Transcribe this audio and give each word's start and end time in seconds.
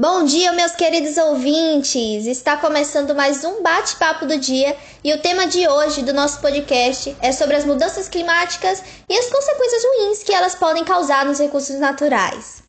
Bom 0.00 0.22
dia, 0.22 0.52
meus 0.52 0.76
queridos 0.76 1.16
ouvintes! 1.16 2.24
Está 2.24 2.56
começando 2.56 3.16
mais 3.16 3.42
um 3.42 3.64
bate-papo 3.64 4.26
do 4.26 4.38
dia 4.38 4.76
e 5.02 5.12
o 5.12 5.20
tema 5.20 5.48
de 5.48 5.66
hoje 5.66 6.02
do 6.02 6.14
nosso 6.14 6.40
podcast 6.40 7.16
é 7.20 7.32
sobre 7.32 7.56
as 7.56 7.64
mudanças 7.64 8.08
climáticas 8.08 8.80
e 9.08 9.18
as 9.18 9.26
consequências 9.26 9.82
ruins 9.82 10.22
que 10.22 10.32
elas 10.32 10.54
podem 10.54 10.84
causar 10.84 11.24
nos 11.24 11.40
recursos 11.40 11.80
naturais. 11.80 12.62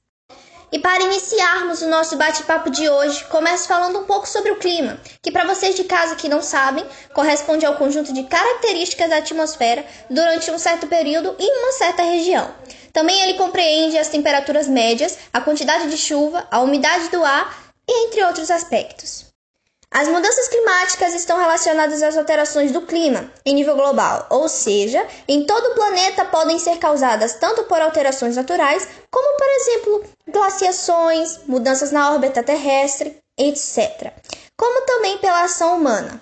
E 0.72 0.80
para 0.80 1.04
iniciarmos 1.04 1.84
o 1.84 1.88
nosso 1.88 2.18
bate-papo 2.18 2.72
de 2.72 2.90
hoje, 2.90 3.24
começo 3.26 3.68
falando 3.68 4.00
um 4.00 4.06
pouco 4.06 4.28
sobre 4.28 4.50
o 4.50 4.58
clima, 4.58 5.00
que 5.22 5.32
para 5.32 5.46
vocês 5.46 5.76
de 5.76 5.84
casa 5.84 6.16
que 6.16 6.28
não 6.28 6.42
sabem, 6.42 6.84
corresponde 7.14 7.64
ao 7.64 7.76
conjunto 7.76 8.12
de 8.12 8.24
características 8.24 9.08
da 9.08 9.18
atmosfera 9.18 9.86
durante 10.10 10.50
um 10.50 10.58
certo 10.58 10.88
período 10.88 11.36
em 11.38 11.64
uma 11.64 11.74
certa 11.74 12.02
região. 12.02 12.52
Também 12.94 13.22
ele 13.22 13.38
compreende 13.38 13.98
as 13.98 14.10
temperaturas 14.10 14.68
médias, 14.68 15.18
a 15.34 15.42
quantidade 15.42 15.90
de 15.90 15.98
chuva, 15.98 16.48
a 16.50 16.62
umidade 16.62 17.10
do 17.10 17.24
ar 17.24 17.74
e 17.88 18.06
entre 18.06 18.24
outros 18.24 18.52
aspectos. 18.52 19.30
As 19.92 20.08
mudanças 20.08 20.48
climáticas 20.48 21.16
estão 21.16 21.40
relacionadas 21.40 22.04
às 22.04 22.16
alterações 22.16 22.72
do 22.72 22.84
clima 22.84 23.32
em 23.44 23.56
nível 23.56 23.76
global, 23.76 24.28
ou 24.30 24.48
seja, 24.48 25.06
em 25.28 25.46
todo 25.46 25.72
o 25.72 25.76
planeta 25.76 26.26
podem 26.26 26.60
ser 26.60 26.78
causadas 26.78 27.34
tanto 27.34 27.64
por 27.64 27.82
alterações 27.82 28.36
naturais, 28.36 28.88
como, 29.10 29.38
por 29.38 29.48
exemplo, 29.48 30.04
glaciações, 30.28 31.40
mudanças 31.48 31.92
na 31.92 32.12
órbita 32.12 32.44
terrestre, 32.44 33.18
etc., 33.36 34.14
como 34.56 34.86
também 34.86 35.18
pela 35.18 35.44
ação 35.44 35.78
humana. 35.78 36.22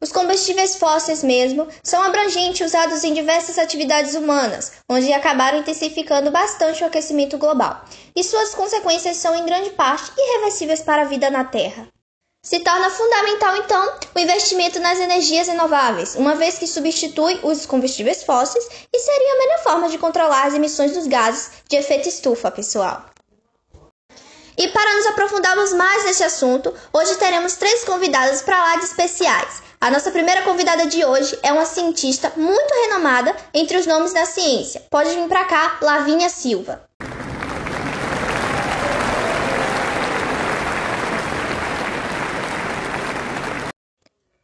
Os 0.00 0.12
combustíveis 0.12 0.76
fósseis 0.76 1.24
mesmo 1.24 1.66
são 1.82 2.00
abrangentes 2.00 2.64
usados 2.64 3.02
em 3.02 3.12
diversas 3.12 3.58
atividades 3.58 4.14
humanas, 4.14 4.72
onde 4.88 5.12
acabaram 5.12 5.58
intensificando 5.58 6.30
bastante 6.30 6.84
o 6.84 6.86
aquecimento 6.86 7.36
global, 7.36 7.84
e 8.14 8.22
suas 8.22 8.54
consequências 8.54 9.16
são 9.16 9.34
em 9.34 9.44
grande 9.44 9.70
parte 9.70 10.12
irreversíveis 10.16 10.82
para 10.82 11.02
a 11.02 11.06
vida 11.06 11.28
na 11.30 11.44
Terra. 11.44 11.88
Se 12.44 12.60
torna 12.60 12.88
fundamental, 12.88 13.56
então, 13.56 13.98
o 14.14 14.18
investimento 14.20 14.78
nas 14.78 15.00
energias 15.00 15.48
renováveis, 15.48 16.14
uma 16.14 16.36
vez 16.36 16.56
que 16.56 16.68
substitui 16.68 17.40
os 17.42 17.66
combustíveis 17.66 18.22
fósseis 18.22 18.64
e 18.92 18.98
seria 19.00 19.32
a 19.32 19.38
melhor 19.38 19.62
forma 19.64 19.88
de 19.88 19.98
controlar 19.98 20.46
as 20.46 20.54
emissões 20.54 20.92
dos 20.92 21.08
gases 21.08 21.50
de 21.68 21.76
efeito 21.76 22.08
estufa, 22.08 22.52
pessoal. 22.52 23.04
E 24.58 24.66
para 24.66 24.96
nos 24.96 25.06
aprofundarmos 25.06 25.72
mais 25.72 26.04
nesse 26.04 26.24
assunto, 26.24 26.74
hoje 26.92 27.14
teremos 27.14 27.54
três 27.54 27.84
convidadas 27.84 28.42
para 28.42 28.58
lá 28.58 28.76
de 28.76 28.86
especiais. 28.86 29.62
A 29.80 29.88
nossa 29.88 30.10
primeira 30.10 30.42
convidada 30.42 30.84
de 30.86 31.04
hoje 31.04 31.38
é 31.44 31.52
uma 31.52 31.64
cientista 31.64 32.32
muito 32.36 32.74
renomada 32.82 33.36
entre 33.54 33.76
os 33.78 33.86
nomes 33.86 34.12
da 34.12 34.26
ciência. 34.26 34.82
Pode 34.90 35.10
vir 35.10 35.28
para 35.28 35.44
cá, 35.44 35.78
Lavínia 35.80 36.28
Silva. 36.28 36.82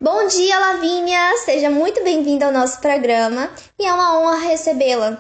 Bom 0.01 0.29
dia, 0.29 0.59
Lavínia! 0.61 1.39
Seja 1.39 1.70
muito 1.70 2.05
bem-vinda 2.05 2.47
ao 2.47 2.53
nosso 2.53 2.81
programa 2.81 3.51
e 3.77 3.85
é 3.85 3.92
uma 3.92 4.20
honra 4.20 4.36
recebê-la. 4.36 5.19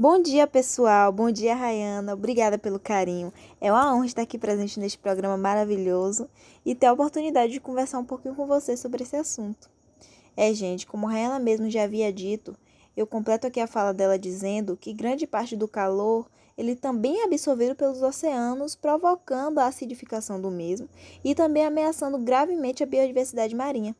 Bom 0.00 0.18
dia, 0.18 0.46
pessoal. 0.46 1.12
Bom 1.12 1.30
dia, 1.30 1.54
Rayana. 1.54 2.14
Obrigada 2.14 2.56
pelo 2.56 2.80
carinho. 2.80 3.30
É 3.60 3.70
uma 3.70 3.94
honra 3.94 4.06
estar 4.06 4.22
aqui 4.22 4.38
presente 4.38 4.80
neste 4.80 4.96
programa 4.96 5.36
maravilhoso 5.36 6.26
e 6.64 6.74
ter 6.74 6.86
a 6.86 6.94
oportunidade 6.94 7.52
de 7.52 7.60
conversar 7.60 7.98
um 7.98 8.04
pouquinho 8.06 8.34
com 8.34 8.46
você 8.46 8.78
sobre 8.78 9.02
esse 9.02 9.14
assunto. 9.14 9.68
É, 10.34 10.54
gente, 10.54 10.86
como 10.86 11.06
a 11.06 11.10
Rayana 11.10 11.38
mesmo 11.38 11.68
já 11.68 11.82
havia 11.82 12.10
dito, 12.10 12.56
eu 12.96 13.06
completo 13.06 13.46
aqui 13.46 13.60
a 13.60 13.66
fala 13.66 13.92
dela 13.92 14.18
dizendo 14.18 14.74
que 14.74 14.94
grande 14.94 15.26
parte 15.26 15.54
do 15.54 15.68
calor 15.68 16.30
ele 16.56 16.74
também 16.74 17.20
é 17.20 17.24
absorvido 17.24 17.74
pelos 17.74 18.00
oceanos, 18.00 18.74
provocando 18.74 19.58
a 19.58 19.66
acidificação 19.66 20.40
do 20.40 20.50
mesmo 20.50 20.88
e 21.22 21.34
também 21.34 21.66
ameaçando 21.66 22.16
gravemente 22.16 22.82
a 22.82 22.86
biodiversidade 22.86 23.54
marinha. 23.54 23.94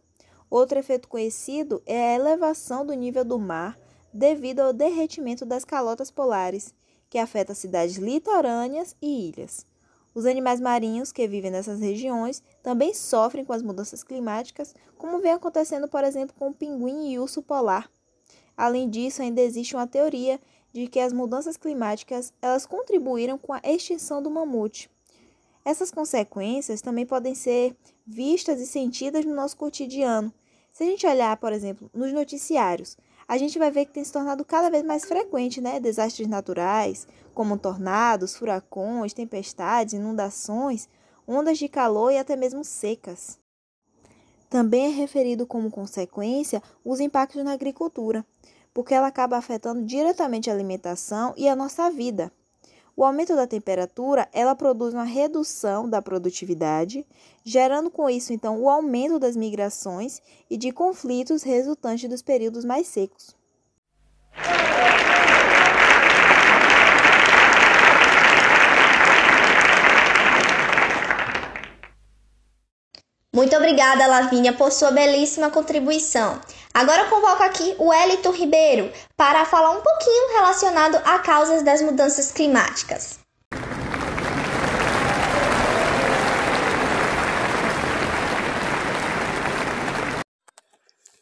Outro 0.48 0.78
efeito 0.78 1.08
conhecido 1.08 1.82
é 1.84 2.12
a 2.12 2.14
elevação 2.14 2.86
do 2.86 2.94
nível 2.94 3.22
do 3.22 3.38
mar 3.38 3.78
devido 4.12 4.60
ao 4.60 4.72
derretimento 4.72 5.44
das 5.44 5.64
calotas 5.64 6.10
polares, 6.10 6.74
que 7.08 7.18
afeta 7.18 7.54
cidades 7.54 7.96
litorâneas 7.96 8.94
e 9.00 9.28
ilhas. 9.28 9.66
Os 10.14 10.26
animais 10.26 10.60
marinhos 10.60 11.12
que 11.12 11.28
vivem 11.28 11.50
nessas 11.50 11.80
regiões 11.80 12.42
também 12.62 12.92
sofrem 12.92 13.44
com 13.44 13.52
as 13.52 13.62
mudanças 13.62 14.02
climáticas, 14.02 14.74
como 14.98 15.20
vem 15.20 15.32
acontecendo, 15.32 15.86
por 15.86 16.02
exemplo, 16.02 16.34
com 16.38 16.48
o 16.48 16.54
pinguim 16.54 17.12
e 17.12 17.18
urso 17.18 17.42
polar. 17.42 17.90
Além 18.56 18.90
disso, 18.90 19.22
ainda 19.22 19.40
existe 19.40 19.74
uma 19.74 19.86
teoria 19.86 20.40
de 20.72 20.86
que 20.86 21.00
as 21.00 21.12
mudanças 21.12 21.56
climáticas 21.56 22.32
elas 22.42 22.66
contribuíram 22.66 23.38
com 23.38 23.52
a 23.52 23.60
extinção 23.64 24.22
do 24.22 24.30
mamute. 24.30 24.90
Essas 25.64 25.90
consequências 25.90 26.80
também 26.80 27.06
podem 27.06 27.34
ser 27.34 27.76
vistas 28.06 28.60
e 28.60 28.66
sentidas 28.66 29.24
no 29.24 29.34
nosso 29.34 29.56
cotidiano. 29.56 30.32
Se 30.72 30.84
a 30.84 30.86
gente 30.86 31.06
olhar, 31.06 31.36
por 31.36 31.52
exemplo, 31.52 31.90
nos 31.92 32.12
noticiários, 32.12 32.96
a 33.30 33.38
gente 33.38 33.60
vai 33.60 33.70
ver 33.70 33.86
que 33.86 33.92
tem 33.92 34.02
se 34.02 34.10
tornado 34.10 34.44
cada 34.44 34.68
vez 34.68 34.82
mais 34.84 35.04
frequente, 35.04 35.60
né? 35.60 35.78
Desastres 35.78 36.26
naturais, 36.26 37.06
como 37.32 37.56
tornados, 37.56 38.34
furacões, 38.34 39.12
tempestades, 39.12 39.94
inundações, 39.94 40.88
ondas 41.28 41.56
de 41.56 41.68
calor 41.68 42.10
e 42.10 42.18
até 42.18 42.34
mesmo 42.34 42.64
secas. 42.64 43.38
Também 44.48 44.86
é 44.86 44.88
referido 44.88 45.46
como 45.46 45.70
consequência 45.70 46.60
os 46.84 46.98
impactos 46.98 47.44
na 47.44 47.52
agricultura, 47.52 48.26
porque 48.74 48.94
ela 48.94 49.06
acaba 49.06 49.36
afetando 49.36 49.84
diretamente 49.84 50.50
a 50.50 50.52
alimentação 50.52 51.32
e 51.36 51.48
a 51.48 51.54
nossa 51.54 51.88
vida. 51.88 52.32
O 53.00 53.04
aumento 53.06 53.34
da 53.34 53.46
temperatura, 53.46 54.28
ela 54.30 54.54
produz 54.54 54.92
uma 54.92 55.04
redução 55.04 55.88
da 55.88 56.02
produtividade, 56.02 57.06
gerando 57.42 57.90
com 57.90 58.10
isso 58.10 58.30
então 58.30 58.60
o 58.60 58.68
aumento 58.68 59.18
das 59.18 59.34
migrações 59.34 60.20
e 60.50 60.58
de 60.58 60.70
conflitos 60.70 61.42
resultantes 61.42 62.10
dos 62.10 62.20
períodos 62.20 62.62
mais 62.62 62.86
secos. 62.88 63.34
Muito 73.32 73.54
obrigada, 73.54 74.08
Lavínia, 74.08 74.52
por 74.52 74.72
sua 74.72 74.90
belíssima 74.90 75.50
contribuição. 75.50 76.40
Agora 76.74 77.02
eu 77.02 77.08
convoco 77.08 77.44
aqui 77.44 77.76
o 77.78 77.94
Elito 77.94 78.32
Ribeiro 78.32 78.92
para 79.16 79.44
falar 79.44 79.70
um 79.70 79.80
pouquinho 79.80 80.32
relacionado 80.32 80.96
a 80.96 81.16
causas 81.20 81.62
das 81.62 81.80
mudanças 81.80 82.32
climáticas. 82.32 83.20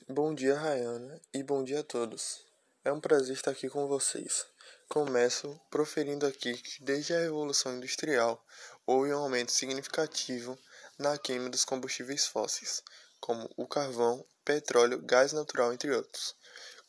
Bom 0.08 0.34
dia, 0.34 0.58
Rayana, 0.58 1.20
e 1.34 1.42
bom 1.42 1.62
dia 1.62 1.80
a 1.80 1.84
todos. 1.84 2.41
É 2.82 2.91
um 2.91 3.00
prazer 3.00 3.34
estar 3.36 3.50
aqui 3.50 3.68
com 3.68 3.86
vocês. 3.86 4.47
Começo 4.88 5.60
proferindo 5.70 6.26
aqui 6.26 6.54
que 6.54 6.82
desde 6.82 7.12
a 7.12 7.20
Revolução 7.20 7.76
Industrial 7.76 8.42
houve 8.86 9.12
um 9.12 9.18
aumento 9.18 9.53
significativo 9.53 10.59
na 10.98 11.16
queima 11.16 11.48
dos 11.48 11.65
combustíveis 11.65 12.27
fósseis, 12.27 12.83
como 13.21 13.48
o 13.56 13.66
carvão, 13.66 14.24
petróleo, 14.45 15.00
gás 15.00 15.33
natural, 15.33 15.72
entre 15.72 15.95
outros. 15.95 16.34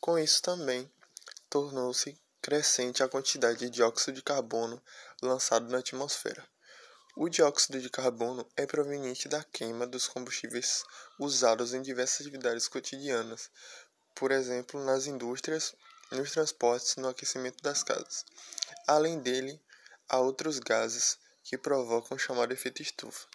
Com 0.00 0.18
isso 0.18 0.42
também 0.42 0.90
tornou-se 1.48 2.18
crescente 2.42 3.02
a 3.02 3.08
quantidade 3.08 3.60
de 3.60 3.70
dióxido 3.70 4.14
de 4.14 4.22
carbono 4.22 4.82
lançado 5.22 5.68
na 5.70 5.78
atmosfera. 5.78 6.44
O 7.16 7.28
dióxido 7.28 7.80
de 7.80 7.90
carbono 7.90 8.48
é 8.56 8.66
proveniente 8.66 9.28
da 9.28 9.44
queima 9.44 9.86
dos 9.86 10.08
combustíveis 10.08 10.84
usados 11.18 11.74
em 11.74 11.82
diversas 11.82 12.22
atividades 12.22 12.66
cotidianas, 12.66 13.50
por 14.14 14.32
exemplo, 14.32 14.82
nas 14.84 15.06
indústrias, 15.06 15.74
nos 16.10 16.32
transportes 16.32 16.96
no 16.96 17.08
aquecimento 17.08 17.62
das 17.62 17.82
casas. 17.82 18.24
Além 18.86 19.20
dele, 19.20 19.60
há 20.08 20.18
outros 20.18 20.58
gases 20.58 21.18
que 21.44 21.58
provocam 21.58 22.16
o 22.16 22.20
chamado 22.20 22.52
efeito 22.52 22.82
estufa. 22.82 23.28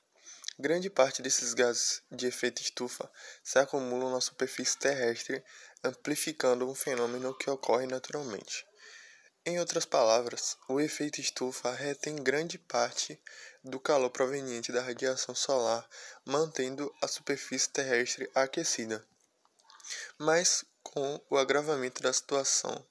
Grande 0.58 0.90
parte 0.90 1.22
desses 1.22 1.54
gases 1.54 2.02
de 2.10 2.28
efeito 2.28 2.62
estufa 2.62 3.12
se 3.44 3.60
acumulam 3.60 4.10
na 4.10 4.22
superfície 4.22 4.78
terrestre, 4.78 5.44
amplificando 5.84 6.66
um 6.70 6.74
fenômeno 6.74 7.38
que 7.38 7.50
ocorre 7.50 7.86
naturalmente. 7.86 8.66
Em 9.46 9.60
outras 9.60 9.86
palavras, 9.86 10.58
o 10.70 10.80
efeito 10.80 11.20
estufa 11.20 11.72
retém 11.72 12.16
grande 12.16 12.58
parte 12.58 13.22
do 13.64 13.80
calor 13.82 14.10
proveniente 14.10 14.72
da 14.72 14.82
radiação 14.82 15.36
solar, 15.36 15.88
mantendo 16.24 16.92
a 17.02 17.08
superfície 17.08 17.70
terrestre 17.70 18.32
aquecida. 18.34 19.06
Mas 20.18 20.64
com 20.82 21.22
o 21.30 21.38
agravamento 21.38 22.02
da 22.02 22.14
situação, 22.14 22.84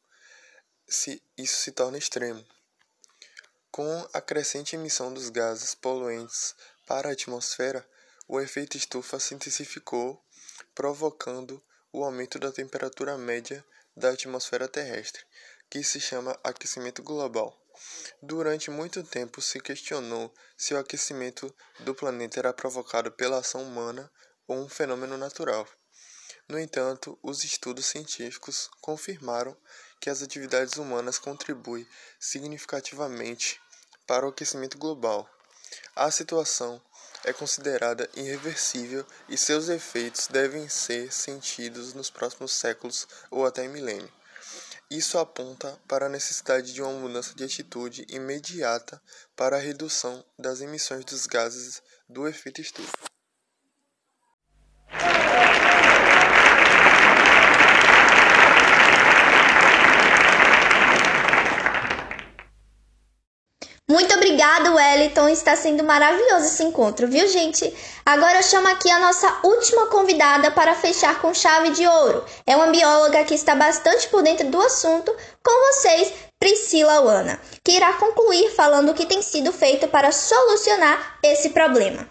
isso 0.87 1.57
se 1.57 1.73
torna 1.73 1.97
extremo. 1.97 2.45
Com 3.71 4.09
a 4.13 4.21
crescente 4.21 4.77
emissão 4.77 5.13
dos 5.13 5.31
gases 5.31 5.75
poluentes 5.75 6.55
para 6.87 7.09
a 7.09 7.13
atmosfera, 7.13 7.87
o 8.27 8.41
efeito 8.41 8.77
estufa 8.77 9.19
se 9.19 9.35
intensificou, 9.35 10.23
provocando 10.75 11.63
o 11.93 12.05
aumento 12.05 12.39
da 12.39 12.51
temperatura 12.51 13.17
média 13.17 13.65
da 13.97 14.11
atmosfera 14.11 14.67
terrestre, 14.67 15.23
que 15.71 15.83
se 15.85 16.01
chama 16.01 16.39
aquecimento 16.43 17.03
global. 17.03 17.57
Durante 18.23 18.71
muito 18.71 19.03
tempo 19.03 19.43
se 19.43 19.61
questionou 19.61 20.33
se 20.57 20.75
o 20.75 20.79
aquecimento 20.79 21.55
do 21.81 21.95
planeta 21.95 22.39
era 22.39 22.53
provocado 22.53 23.11
pela 23.13 23.39
ação 23.39 23.63
humana 23.63 24.11
ou 24.47 24.59
um 24.59 24.69
fenômeno 24.69 25.17
natural. 25.17 25.67
No 26.49 26.59
entanto, 26.59 27.19
os 27.23 27.43
estudos 27.43 27.87
científicos 27.87 28.69
confirmaram 28.81 29.57
que 30.01 30.11
as 30.11 30.23
atividades 30.23 30.77
humanas 30.77 31.19
contribuem 31.19 31.89
significativamente 32.21 33.61
para 34.07 34.27
o 34.27 34.29
aquecimento 34.29 34.77
global. 34.77 35.29
A 35.97 36.11
situação 36.11 36.81
é 37.25 37.33
considerada 37.33 38.09
irreversível 38.15 39.05
e 39.29 39.37
seus 39.37 39.69
efeitos 39.69 40.27
devem 40.27 40.69
ser 40.69 41.13
sentidos 41.13 41.95
nos 41.95 42.11
próximos 42.11 42.53
séculos 42.53 43.09
ou 43.31 43.47
até 43.47 43.67
milênio. 43.67 44.13
Isso 44.91 45.19
aponta 45.19 45.79
para 45.89 46.07
a 46.07 46.11
necessidade 46.11 46.73
de 46.73 46.83
uma 46.83 46.93
mudança 46.93 47.35
de 47.35 47.43
atitude 47.43 48.07
imediata 48.09 49.01
para 49.35 49.57
a 49.57 49.61
redução 49.61 50.23
das 50.39 50.61
emissões 50.61 51.05
dos 51.05 51.27
gases 51.27 51.83
do 52.09 52.29
efeito 52.29 52.61
estufa. 52.61 53.14
Muito 64.45 64.59
obrigada, 64.59 64.75
Wellington. 64.75 65.29
Está 65.31 65.57
sendo 65.57 65.83
maravilhoso 65.83 66.45
esse 66.45 66.63
encontro, 66.63 67.09
viu, 67.09 67.27
gente? 67.27 67.75
Agora 68.05 68.39
eu 68.39 68.43
chamo 68.43 68.69
aqui 68.69 68.91
a 68.91 68.99
nossa 68.99 69.41
última 69.43 69.87
convidada 69.87 70.51
para 70.51 70.75
fechar 70.75 71.19
com 71.23 71.33
chave 71.33 71.71
de 71.71 71.87
ouro. 71.87 72.23
É 72.47 72.55
uma 72.55 72.67
bióloga 72.67 73.25
que 73.25 73.35
está 73.35 73.55
bastante 73.55 74.07
por 74.09 74.23
dentro 74.23 74.47
do 74.51 74.61
assunto. 74.61 75.11
Com 75.43 75.73
vocês, 75.73 76.13
Priscila 76.39 77.01
Wana, 77.01 77.41
que 77.65 77.73
irá 77.73 77.95
concluir 77.95 78.51
falando 78.51 78.91
o 78.91 78.95
que 78.95 79.07
tem 79.07 79.23
sido 79.23 79.51
feito 79.51 79.89
para 79.89 80.13
solucionar 80.13 81.19
esse 81.23 81.49
problema. 81.51 82.07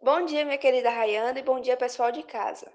Bom 0.00 0.24
dia, 0.24 0.44
minha 0.44 0.58
querida 0.58 0.88
Rayana, 0.88 1.36
e 1.36 1.42
bom 1.42 1.60
dia, 1.60 1.76
pessoal 1.76 2.12
de 2.12 2.22
casa. 2.22 2.68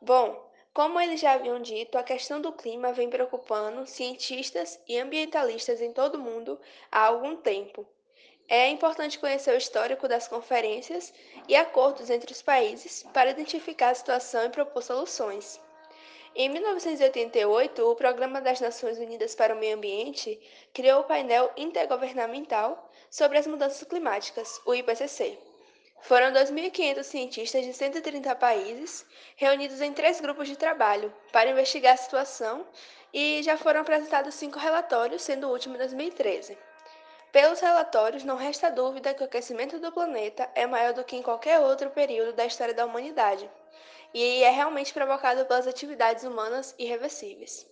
Bom, 0.00 0.53
como 0.74 1.00
eles 1.00 1.20
já 1.20 1.34
haviam 1.34 1.62
dito, 1.62 1.96
a 1.96 2.02
questão 2.02 2.40
do 2.40 2.52
clima 2.52 2.92
vem 2.92 3.08
preocupando 3.08 3.86
cientistas 3.86 4.80
e 4.88 4.98
ambientalistas 4.98 5.80
em 5.80 5.92
todo 5.92 6.16
o 6.16 6.20
mundo 6.20 6.60
há 6.90 7.06
algum 7.06 7.36
tempo. 7.36 7.86
É 8.48 8.68
importante 8.68 9.20
conhecer 9.20 9.54
o 9.54 9.56
histórico 9.56 10.08
das 10.08 10.26
conferências 10.26 11.14
e 11.48 11.54
acordos 11.54 12.10
entre 12.10 12.32
os 12.32 12.42
países 12.42 13.04
para 13.14 13.30
identificar 13.30 13.90
a 13.90 13.94
situação 13.94 14.44
e 14.44 14.50
propor 14.50 14.82
soluções. 14.82 15.60
Em 16.34 16.48
1988, 16.48 17.88
o 17.88 17.94
Programa 17.94 18.40
das 18.40 18.60
Nações 18.60 18.98
Unidas 18.98 19.36
para 19.36 19.54
o 19.54 19.58
Meio 19.58 19.76
Ambiente 19.76 20.40
criou 20.72 21.02
o 21.02 21.04
painel 21.04 21.52
intergovernamental 21.56 22.90
sobre 23.08 23.38
as 23.38 23.46
mudanças 23.46 23.86
climáticas, 23.86 24.60
o 24.66 24.74
IPCC. 24.74 25.38
Foram 26.04 26.32
2.500 26.32 27.02
cientistas 27.02 27.64
de 27.64 27.72
130 27.72 28.34
países 28.36 29.06
reunidos 29.36 29.80
em 29.80 29.90
três 29.90 30.20
grupos 30.20 30.46
de 30.46 30.54
trabalho 30.54 31.10
para 31.32 31.48
investigar 31.48 31.94
a 31.94 31.96
situação 31.96 32.66
e 33.10 33.42
já 33.42 33.56
foram 33.56 33.80
apresentados 33.80 34.34
cinco 34.34 34.58
relatórios, 34.58 35.22
sendo 35.22 35.48
o 35.48 35.50
último 35.50 35.76
em 35.76 35.78
2013. 35.78 36.58
Pelos 37.32 37.58
relatórios, 37.58 38.22
não 38.22 38.36
resta 38.36 38.70
dúvida 38.70 39.14
que 39.14 39.22
o 39.22 39.24
aquecimento 39.24 39.78
do 39.78 39.90
planeta 39.90 40.46
é 40.54 40.66
maior 40.66 40.92
do 40.92 41.04
que 41.04 41.16
em 41.16 41.22
qualquer 41.22 41.58
outro 41.60 41.88
período 41.88 42.34
da 42.34 42.44
história 42.44 42.74
da 42.74 42.84
humanidade 42.84 43.50
e 44.12 44.42
é 44.42 44.50
realmente 44.50 44.92
provocado 44.92 45.46
pelas 45.46 45.66
atividades 45.66 46.22
humanas 46.22 46.74
irreversíveis. 46.78 47.66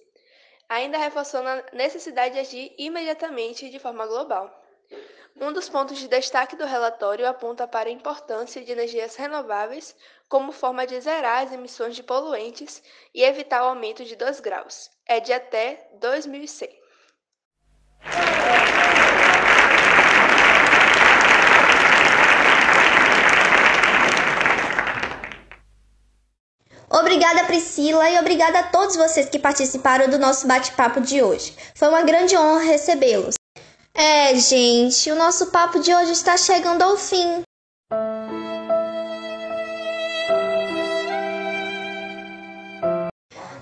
Ainda 0.71 0.97
reforçando 0.97 1.51
a 1.51 1.65
necessidade 1.75 2.33
de 2.33 2.41
agir 2.41 2.75
imediatamente 2.79 3.69
de 3.69 3.79
forma 3.79 4.07
global. 4.07 4.51
Um 5.41 5.53
dos 5.53 5.69
pontos 5.69 5.99
de 5.99 6.09
destaque 6.09 6.57
do 6.57 6.67
relatório 6.67 7.27
aponta 7.27 7.67
para 7.67 7.89
a 7.89 7.93
importância 7.93 8.63
de 8.63 8.71
energias 8.71 9.17
renováveis 9.17 9.97
como 10.29 10.53
forma 10.53 10.87
de 10.87 11.01
zerar 11.01 11.43
as 11.43 11.53
emissões 11.53 11.97
de 11.97 12.03
poluentes 12.03 12.83
e 13.15 13.23
evitar 13.23 13.63
o 13.63 13.69
aumento 13.69 14.05
de 14.05 14.15
2 14.15 14.41
graus. 14.41 14.91
É 15.07 15.21
de 15.21 15.33
até 15.33 15.89
2100. 16.01 16.83
Obrigada, 26.91 27.45
Priscila, 27.45 28.11
e 28.11 28.19
obrigada 28.19 28.59
a 28.59 28.63
todos 28.65 28.97
vocês 28.97 29.29
que 29.31 29.39
participaram 29.39 30.11
do 30.11 30.19
nosso 30.19 30.47
bate-papo 30.47 31.01
de 31.01 31.23
hoje. 31.23 31.57
Foi 31.75 31.89
uma 31.89 32.03
grande 32.03 32.37
honra 32.37 32.61
recebê-los. 32.61 33.42
É, 33.95 34.35
gente, 34.37 35.11
o 35.11 35.17
nosso 35.17 35.47
papo 35.47 35.79
de 35.79 35.95
hoje 35.95 36.13
está 36.13 36.37
chegando 36.37 36.81
ao 36.81 36.97
fim. 36.97 37.43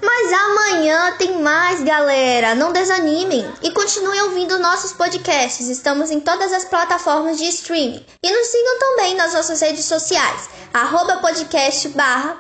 Mas 0.01 0.33
amanhã 0.33 1.17
tem 1.19 1.43
mais, 1.43 1.83
galera. 1.83 2.55
Não 2.55 2.73
desanimem 2.73 3.45
e 3.61 3.73
continuem 3.73 4.23
ouvindo 4.23 4.61
nossos 4.61 4.93
podcasts. 4.93 5.69
Estamos 5.69 6.13
em 6.13 6.21
todas 6.21 6.53
as 6.53 6.65
plataformas 6.65 7.37
de 7.37 7.49
streaming. 7.49 8.07
E 8.23 8.31
nos 8.33 8.47
sigam 8.47 8.79
também 8.79 9.15
nas 9.17 9.35
nossas 9.35 9.61
redes 9.61 9.85
sociais. 9.85 10.49
Arroba 10.73 11.17
podcast 11.17 11.89
barra. 11.89 12.39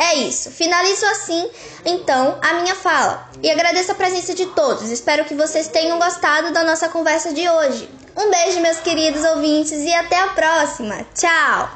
É 0.00 0.14
isso. 0.14 0.50
Finalizo 0.50 1.04
assim, 1.04 1.50
então, 1.84 2.38
a 2.40 2.54
minha 2.54 2.74
fala. 2.74 3.28
E 3.42 3.50
agradeço 3.50 3.92
a 3.92 3.94
presença 3.94 4.34
de 4.34 4.46
todos. 4.46 4.88
Espero 4.88 5.26
que 5.26 5.34
vocês 5.34 5.68
tenham 5.68 5.98
gostado 5.98 6.54
da 6.54 6.64
nossa 6.64 6.88
conversa 6.88 7.34
de 7.34 7.46
hoje. 7.46 7.86
Um 8.16 8.30
beijo, 8.30 8.60
meus 8.60 8.80
queridos 8.80 9.22
ouvintes, 9.22 9.78
e 9.82 9.92
até 9.92 10.18
a 10.18 10.28
próxima. 10.28 11.06
Tchau! 11.14 11.68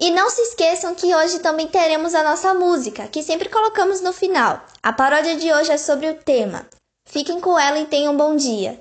E 0.00 0.10
não 0.12 0.30
se 0.30 0.40
esqueçam 0.42 0.94
que 0.94 1.12
hoje 1.12 1.40
também 1.40 1.66
teremos 1.66 2.14
a 2.14 2.22
nossa 2.22 2.54
música, 2.54 3.08
que 3.08 3.24
sempre 3.24 3.48
colocamos 3.48 4.00
no 4.00 4.12
final. 4.12 4.64
A 4.80 4.92
paródia 4.92 5.34
de 5.34 5.52
hoje 5.52 5.72
é 5.72 5.78
sobre 5.78 6.08
o 6.08 6.14
tema. 6.14 6.64
Fiquem 7.08 7.40
com 7.40 7.58
ela 7.58 7.80
e 7.80 7.86
tenham 7.86 8.14
um 8.14 8.16
bom 8.16 8.36
dia. 8.36 8.78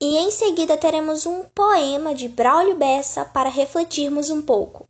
E 0.00 0.18
em 0.18 0.30
seguida 0.30 0.76
teremos 0.76 1.26
um 1.26 1.42
poema 1.52 2.14
de 2.14 2.28
Braulio 2.28 2.76
Bessa 2.76 3.24
para 3.24 3.48
refletirmos 3.48 4.30
um 4.30 4.40
pouco 4.40 4.88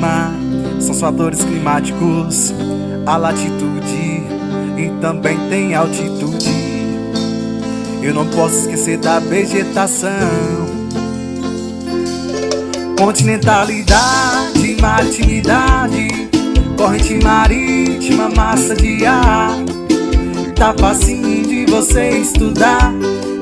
clima 0.00 0.32
são 0.80 0.92
os 0.92 1.00
fatores 1.00 1.44
climáticos, 1.44 2.54
a 3.04 3.16
latitude 3.16 4.24
e 4.76 4.90
também 5.00 5.38
tem 5.50 5.74
altitude. 5.74 6.48
Eu 8.02 8.14
não 8.14 8.26
posso 8.28 8.60
esquecer 8.60 8.96
da 8.98 9.18
vegetação, 9.18 10.10
continentalidade, 12.98 14.76
maritimidade, 14.80 16.08
corrente 16.78 17.22
marítima, 17.22 18.30
massa 18.34 18.74
de 18.74 19.04
ar. 19.04 19.52
Tá 20.56 20.74
facinho 20.78 21.46
de 21.46 21.70
você 21.70 22.08
estudar. 22.10 22.92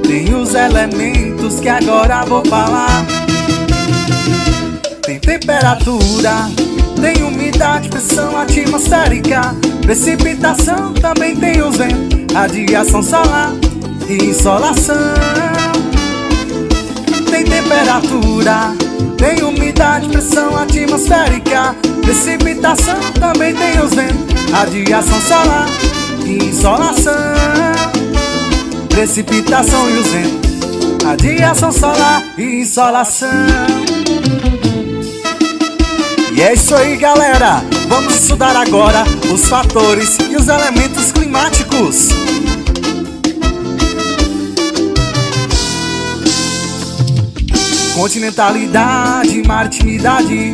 Tem 0.07 0.35
os 0.35 0.55
elementos 0.55 1.61
que 1.61 1.69
agora 1.69 2.25
vou 2.25 2.45
falar. 2.47 3.07
Tem 5.29 5.39
temperatura, 5.39 6.51
tem 7.03 7.23
umidade, 7.23 7.91
pressão 7.91 8.35
atmosférica, 8.35 9.55
precipitação, 9.83 10.95
também 10.95 11.37
tem 11.37 11.61
os 11.61 11.77
ventos, 11.77 12.35
radiação 12.35 13.03
solar 13.03 13.53
e 14.09 14.25
insolação. 14.25 14.97
Tem 17.31 17.45
temperatura, 17.45 18.75
tem 19.19 19.45
umidade, 19.45 20.09
pressão 20.09 20.57
atmosférica, 20.57 21.77
precipitação, 22.01 22.99
também 23.21 23.55
tem 23.55 23.79
os 23.83 23.93
ventos, 23.93 24.51
radiação 24.51 25.21
solar 25.21 25.67
e 26.25 26.39
insolação. 26.43 27.13
Precipitação 28.89 29.91
e 29.91 29.99
os 29.99 30.07
ventos, 30.07 31.05
radiação 31.05 31.71
solar 31.71 32.25
e 32.39 32.63
insolação. 32.63 33.88
É 36.49 36.55
isso 36.55 36.75
aí, 36.75 36.97
galera. 36.97 37.63
Vamos 37.91 38.15
estudar 38.23 38.57
agora 38.57 39.05
os 39.31 39.51
fatores 39.51 40.17
e 40.31 40.35
os 40.35 40.49
elementos 40.49 41.13
climáticos. 41.13 42.09
Continentalidade, 47.95 49.43
maritimidade, 49.47 50.53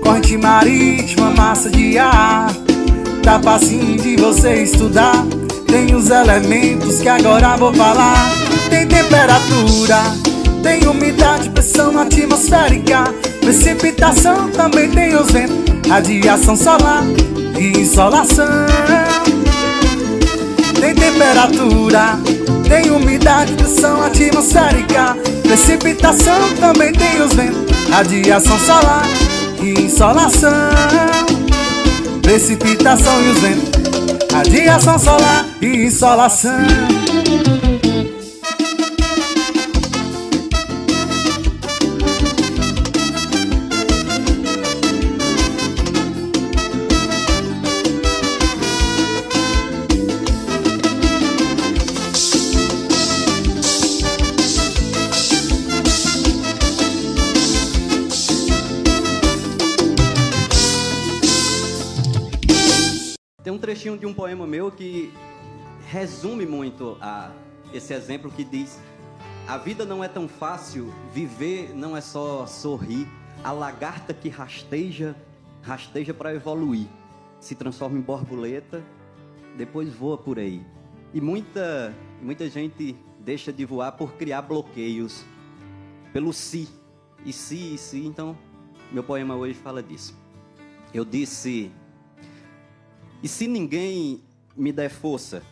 corrente 0.00 0.36
marítima, 0.38 1.30
massa 1.30 1.68
de 1.68 1.98
ar. 1.98 2.54
Tá 3.24 3.40
facinho 3.42 4.00
de 4.00 4.14
você 4.14 4.62
estudar. 4.62 5.26
Tem 5.66 5.92
os 5.92 6.08
elementos 6.08 7.00
que 7.00 7.08
agora 7.08 7.56
vou 7.56 7.74
falar. 7.74 8.30
Tem 8.70 8.86
temperatura, 8.86 10.04
tem 10.62 10.86
umidade, 10.86 11.50
pressão 11.50 11.98
atmosférica 11.98 13.12
Precipitação 13.42 14.48
também 14.50 14.88
tem 14.88 15.16
os 15.16 15.28
ventos, 15.32 15.88
radiação 15.88 16.54
solar 16.54 17.02
e 17.58 17.80
insolação. 17.80 18.46
Tem 20.80 20.94
temperatura, 20.94 22.20
tem 22.68 22.90
umidade, 22.92 23.52
pressão 23.54 24.00
atmosférica. 24.04 25.16
Precipitação 25.42 26.54
também 26.60 26.92
tem 26.92 27.20
os 27.20 27.32
ventos, 27.32 27.88
radiação 27.90 28.58
solar 28.60 29.08
e 29.60 29.72
insolação. 29.82 30.50
Precipitação 32.22 33.22
e 33.22 33.28
os 33.28 33.38
ventos, 33.40 34.32
radiação 34.32 34.98
solar 35.00 35.46
e 35.60 35.84
insolação. 35.86 37.01
Trechinho 63.82 63.98
de 63.98 64.06
um 64.06 64.14
poema 64.14 64.46
meu 64.46 64.70
que 64.70 65.12
resume 65.88 66.46
muito 66.46 66.96
a, 67.00 67.32
esse 67.74 67.92
exemplo 67.92 68.30
que 68.30 68.44
diz: 68.44 68.80
A 69.48 69.58
vida 69.58 69.84
não 69.84 70.04
é 70.04 70.08
tão 70.08 70.28
fácil, 70.28 70.94
viver 71.12 71.74
não 71.74 71.96
é 71.96 72.00
só 72.00 72.46
sorrir. 72.46 73.08
A 73.42 73.50
lagarta 73.50 74.14
que 74.14 74.28
rasteja, 74.28 75.16
rasteja 75.62 76.14
para 76.14 76.32
evoluir, 76.32 76.86
se 77.40 77.56
transforma 77.56 77.98
em 77.98 78.00
borboleta, 78.00 78.84
depois 79.56 79.92
voa 79.92 80.16
por 80.16 80.38
aí. 80.38 80.64
E 81.12 81.20
muita, 81.20 81.92
muita 82.20 82.48
gente 82.48 82.94
deixa 83.18 83.52
de 83.52 83.64
voar 83.64 83.90
por 83.92 84.12
criar 84.12 84.42
bloqueios 84.42 85.24
pelo 86.12 86.32
si. 86.32 86.68
E 87.24 87.32
si, 87.32 87.74
e 87.74 87.78
si. 87.78 88.06
Então, 88.06 88.38
meu 88.92 89.02
poema 89.02 89.34
hoje 89.34 89.54
fala 89.54 89.82
disso. 89.82 90.16
Eu 90.94 91.04
disse 91.04 91.72
e 93.22 93.28
se 93.28 93.46
ninguém 93.46 94.20
me 94.56 94.72
der 94.72 94.90
força, 94.90 95.42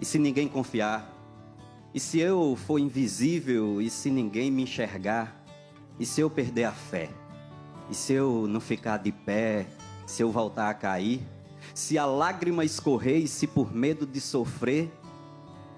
e 0.00 0.04
se 0.04 0.18
ninguém 0.18 0.48
confiar, 0.48 1.12
e 1.94 2.00
se 2.00 2.18
eu 2.18 2.56
for 2.56 2.78
invisível, 2.78 3.82
e 3.82 3.90
se 3.90 4.10
ninguém 4.10 4.50
me 4.50 4.62
enxergar, 4.62 5.44
e 5.98 6.06
se 6.06 6.22
eu 6.22 6.30
perder 6.30 6.64
a 6.64 6.72
fé, 6.72 7.10
e 7.90 7.94
se 7.94 8.14
eu 8.14 8.46
não 8.48 8.60
ficar 8.60 8.96
de 8.96 9.12
pé, 9.12 9.66
se 10.06 10.22
eu 10.22 10.32
voltar 10.32 10.70
a 10.70 10.74
cair, 10.74 11.20
se 11.74 11.98
a 11.98 12.06
lágrima 12.06 12.64
escorrer 12.64 13.18
e 13.18 13.28
se 13.28 13.46
por 13.46 13.74
medo 13.74 14.06
de 14.06 14.20
sofrer, 14.20 14.90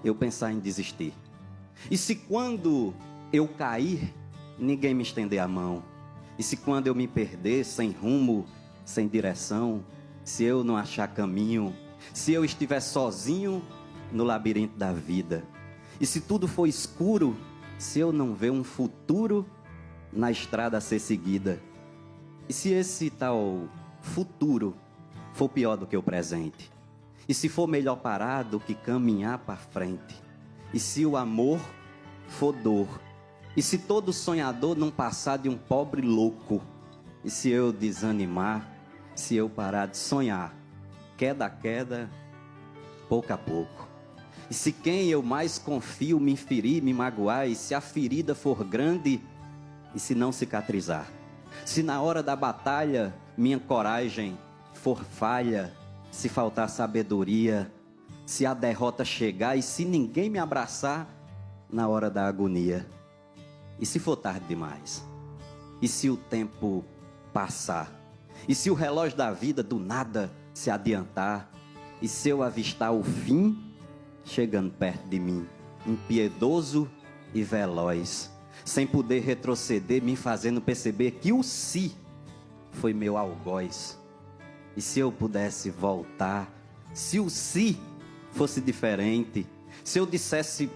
eu 0.03 0.15
pensar 0.15 0.53
em 0.53 0.59
desistir. 0.59 1.13
E 1.91 1.97
se 1.97 2.15
quando 2.15 2.93
eu 3.33 3.45
cair, 3.47 4.13
ninguém 4.57 4.93
me 4.93 5.03
estender 5.03 5.39
a 5.39 5.47
mão, 5.47 5.83
e 6.39 6.43
se 6.43 6.55
quando 6.55 6.87
eu 6.87 6.95
me 6.95 7.07
perder 7.07 7.65
sem 7.65 7.91
rumo, 7.91 8.45
sem 8.85 9.07
direção, 9.07 9.83
se 10.25 10.43
eu 10.43 10.63
não 10.63 10.75
achar 10.75 11.07
caminho, 11.07 11.73
se 12.11 12.33
eu 12.33 12.43
estiver 12.43 12.79
sozinho 12.79 13.61
no 14.11 14.23
labirinto 14.23 14.75
da 14.75 14.91
vida, 14.91 15.45
e 16.01 16.05
se 16.05 16.19
tudo 16.19 16.47
for 16.47 16.67
escuro, 16.67 17.37
se 17.77 17.99
eu 17.99 18.11
não 18.11 18.33
ver 18.33 18.51
um 18.51 18.63
futuro 18.63 19.45
na 20.11 20.31
estrada 20.31 20.77
a 20.77 20.81
ser 20.81 20.99
seguida, 20.99 21.61
e 22.49 22.53
se 22.53 22.69
esse 22.69 23.11
tal 23.11 23.69
futuro 24.01 24.75
for 25.31 25.47
pior 25.47 25.77
do 25.77 25.85
que 25.85 25.95
o 25.95 26.01
presente, 26.01 26.71
e 27.29 27.33
se 27.33 27.47
for 27.47 27.67
melhor 27.67 27.97
parar 27.97 28.43
do 28.43 28.59
que 28.59 28.73
caminhar 28.73 29.37
para 29.37 29.55
frente, 29.55 30.15
e 30.73 30.79
se 30.79 31.05
o 31.05 31.15
amor 31.15 31.59
for 32.27 32.51
dor, 32.51 32.87
e 33.55 33.61
se 33.61 33.77
todo 33.77 34.11
sonhador 34.11 34.75
não 34.75 34.89
passar 34.89 35.37
de 35.37 35.49
um 35.49 35.57
pobre 35.57 36.01
louco, 36.01 36.61
e 37.23 37.29
se 37.29 37.49
eu 37.49 37.71
desanimar, 37.71 38.74
se 39.15 39.35
eu 39.35 39.49
parar 39.49 39.87
de 39.87 39.97
sonhar, 39.97 40.53
queda 41.17 41.45
a 41.45 41.49
queda, 41.49 42.09
pouco 43.07 43.31
a 43.31 43.37
pouco. 43.37 43.87
E 44.49 44.53
se 44.53 44.71
quem 44.71 45.07
eu 45.09 45.23
mais 45.23 45.57
confio 45.57 46.19
me 46.19 46.35
ferir, 46.35 46.83
me 46.83 46.93
magoar, 46.93 47.47
e 47.47 47.55
se 47.55 47.73
a 47.73 47.81
ferida 47.81 48.35
for 48.35 48.63
grande 48.63 49.19
e 49.95 49.99
se 49.99 50.13
não 50.13 50.31
cicatrizar, 50.31 51.07
se 51.65 51.81
na 51.81 52.01
hora 52.01 52.21
da 52.21 52.35
batalha 52.35 53.15
minha 53.37 53.59
coragem 53.59 54.37
for 54.73 55.03
falha, 55.03 55.73
se 56.11 56.29
faltar 56.29 56.69
sabedoria, 56.69 57.71
se 58.25 58.45
a 58.45 58.53
derrota 58.53 59.03
chegar 59.05 59.57
e 59.57 59.61
se 59.61 59.85
ninguém 59.85 60.29
me 60.29 60.37
abraçar 60.37 61.07
na 61.69 61.87
hora 61.87 62.09
da 62.09 62.27
agonia, 62.27 62.85
e 63.79 63.85
se 63.85 63.99
for 63.99 64.15
tarde 64.15 64.45
demais, 64.47 65.03
e 65.81 65.87
se 65.87 66.09
o 66.09 66.17
tempo 66.17 66.83
passar, 67.33 67.91
e 68.47 68.55
se 68.55 68.69
o 68.69 68.73
relógio 68.73 69.17
da 69.17 69.31
vida 69.31 69.63
do 69.63 69.79
nada 69.79 70.31
se 70.53 70.69
adiantar, 70.69 71.51
e 72.01 72.07
se 72.07 72.29
eu 72.29 72.43
avistar 72.43 72.93
o 72.93 73.03
fim 73.03 73.73
chegando 74.23 74.71
perto 74.71 75.07
de 75.07 75.19
mim, 75.19 75.47
impiedoso 75.85 76.89
e 77.33 77.43
veloz, 77.43 78.31
sem 78.63 78.87
poder 78.87 79.21
retroceder, 79.21 80.01
me 80.01 80.15
fazendo 80.15 80.61
perceber 80.61 81.11
que 81.11 81.31
o 81.31 81.43
si 81.43 81.95
foi 82.71 82.93
meu 82.93 83.17
algoz. 83.17 83.99
E 84.75 84.81
se 84.81 84.99
eu 84.99 85.11
pudesse 85.11 85.69
voltar, 85.69 86.51
se 86.93 87.19
o 87.19 87.29
si 87.29 87.79
fosse 88.31 88.59
diferente, 88.59 89.47
se 89.83 89.99
eu 89.99 90.05
dissesse 90.05 90.69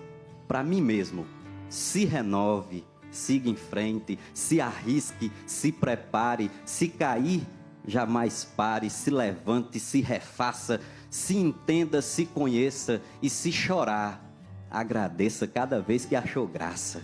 para 0.47 0.63
mim 0.63 0.81
mesmo, 0.81 1.25
se 1.67 2.05
renove, 2.05 2.85
siga 3.11 3.49
em 3.49 3.55
frente, 3.55 4.17
se 4.33 4.61
arrisque, 4.61 5.31
se 5.45 5.71
prepare, 5.71 6.49
se 6.65 6.87
cair, 6.87 7.41
jamais 7.85 8.43
pare, 8.43 8.89
se 8.89 9.09
levante, 9.09 9.79
se 9.79 10.01
refaça, 10.01 10.79
se 11.09 11.35
entenda, 11.37 12.01
se 12.01 12.25
conheça 12.25 13.01
e 13.21 13.29
se 13.29 13.51
chorar, 13.51 14.23
agradeça 14.69 15.47
cada 15.47 15.81
vez 15.81 16.05
que 16.05 16.15
achou 16.15 16.47
graça. 16.47 17.01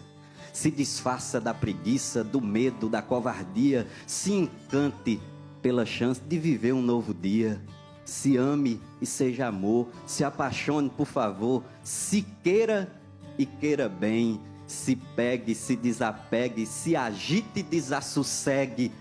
Se 0.53 0.72
desfaça 0.72 1.41
da 1.41 1.53
preguiça, 1.53 2.24
do 2.24 2.39
medo, 2.39 2.88
da 2.88 3.01
covardia, 3.01 3.88
se 4.08 4.32
encante 4.32 5.20
pela 5.62 5.86
chance 5.86 6.22
de 6.22 6.38
viver 6.38 6.74
um 6.74 6.82
novo 6.82 7.13
dia. 7.13 7.62
Se 8.05 8.38
ame 8.38 8.79
e 9.01 9.05
seja 9.05 9.48
amor, 9.48 9.89
se 10.05 10.24
apaixone, 10.24 10.89
por 10.89 11.08
favor, 11.08 11.63
se 11.84 12.22
queira 12.44 12.89
e 13.38 13.46
queira 13.46 13.89
bem, 13.89 14.39
se 14.67 14.96
pegue, 14.96 15.53
se 15.55 15.75
desapegue, 15.75 16.65
se 16.65 16.96
agite 16.96 17.60
e 17.60 17.63
desassossegue 17.63 18.91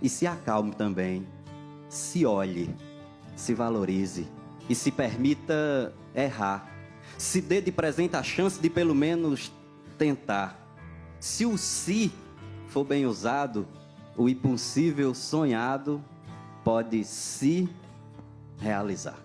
e 0.00 0.08
se 0.08 0.26
acalme 0.26 0.72
também. 0.72 1.26
Se 1.88 2.24
olhe, 2.24 2.74
se 3.36 3.54
valorize 3.54 4.26
e 4.68 4.74
se 4.74 4.90
permita 4.90 5.92
errar. 6.14 6.70
Se 7.18 7.40
dê 7.40 7.60
de 7.60 7.72
presente 7.72 8.16
a 8.16 8.22
chance 8.22 8.60
de 8.60 8.70
pelo 8.70 8.94
menos 8.94 9.52
tentar. 9.98 10.58
Se 11.18 11.44
o 11.44 11.58
si 11.58 12.12
for 12.68 12.84
bem 12.84 13.04
usado, 13.04 13.66
o 14.16 14.28
impossível 14.28 15.14
sonhado 15.14 16.02
pode 16.64 17.04
se 17.04 17.68
realizar. 18.58 19.18